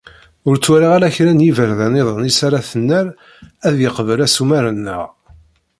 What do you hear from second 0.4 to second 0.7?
Ur